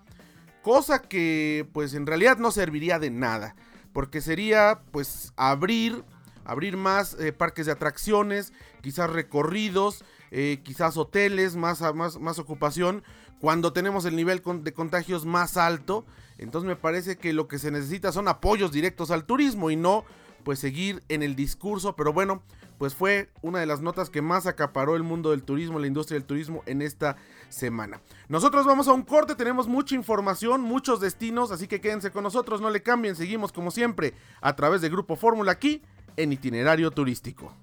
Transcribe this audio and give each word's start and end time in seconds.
Cosa 0.63 1.01
que 1.01 1.67
pues 1.73 1.95
en 1.95 2.07
realidad 2.07 2.37
no 2.37 2.51
serviría 2.51 2.99
de 2.99 3.11
nada. 3.11 3.55
Porque 3.93 4.21
sería 4.21 4.83
pues 4.93 5.33
abrir, 5.37 6.05
abrir 6.45 6.77
más 6.77 7.15
eh, 7.21 7.33
parques 7.33 7.67
de 7.67 7.73
atracciones, 7.73 8.53
quizás 8.83 9.11
recorridos, 9.11 10.05
eh, 10.31 10.61
quizás 10.63 10.97
hoteles, 10.97 11.57
más, 11.57 11.81
más, 11.95 12.19
más 12.19 12.39
ocupación. 12.39 13.03
Cuando 13.41 13.73
tenemos 13.73 14.05
el 14.05 14.17
nivel 14.17 14.43
de 14.63 14.73
contagios 14.73 15.25
más 15.25 15.57
alto. 15.57 16.05
Entonces 16.39 16.69
me 16.69 16.77
parece 16.77 17.19
que 17.19 17.33
lo 17.33 17.49
que 17.49 17.59
se 17.59 17.71
necesita 17.71 18.13
son 18.13 18.29
apoyos 18.29 18.73
directos 18.73 19.11
al 19.11 19.25
turismo 19.25 19.71
y 19.71 19.77
no 19.77 20.05
pues 20.45 20.59
seguir 20.59 21.03
en 21.09 21.23
el 21.23 21.37
discurso. 21.37 21.97
Pero 21.97 22.13
bueno, 22.13 22.43
pues 22.81 22.95
fue 22.95 23.29
una 23.43 23.59
de 23.59 23.67
las 23.67 23.83
notas 23.83 24.09
que 24.09 24.23
más 24.23 24.47
acaparó 24.47 24.97
el 24.97 25.03
mundo 25.03 25.33
del 25.33 25.43
turismo, 25.43 25.79
la 25.79 25.87
industria 25.87 26.19
del 26.19 26.27
turismo 26.27 26.63
en 26.65 26.81
esta 26.81 27.19
semana. 27.51 28.01
Nosotros 28.31 28.65
vamos 28.65 28.89
a 28.89 28.95
un 28.95 29.03
corte, 29.03 29.35
tenemos 29.35 29.69
mucha 29.69 29.95
información, 29.95 30.63
muchos 30.63 30.99
destinos, 30.99 31.53
así 31.53 31.69
que 31.69 31.83
quédense 31.83 32.11
con 32.11 32.25
nosotros, 32.25 32.63
no 32.63 32.71
le 32.71 32.83
cambien, 32.83 33.17
seguimos 33.17 33.53
como 33.53 33.71
siempre 33.71 34.15
a 34.41 34.57
través 34.57 34.81
de 34.81 34.89
Grupo 34.89 35.17
Fórmula 35.17 35.53
aquí 35.53 35.83
en 36.17 36.33
Itinerario 36.33 36.91
Turístico. 36.91 37.55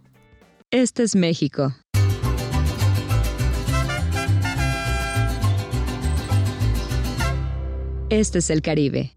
Este 0.69 1.01
es 1.01 1.15
México. 1.15 1.73
Este 8.11 8.37
es 8.37 8.51
el 8.51 8.61
Caribe. 8.61 9.16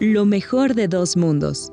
Lo 0.00 0.26
mejor 0.26 0.76
de 0.76 0.86
dos 0.86 1.16
mundos. 1.16 1.72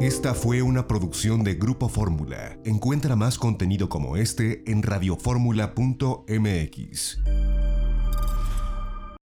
Esta 0.00 0.34
fue 0.34 0.62
una 0.62 0.86
producción 0.86 1.42
de 1.42 1.54
Grupo 1.54 1.88
Fórmula. 1.88 2.60
Encuentra 2.64 3.16
más 3.16 3.38
contenido 3.38 3.88
como 3.88 4.16
este 4.16 4.62
en 4.70 4.84
radioformula.mx. 4.84 7.18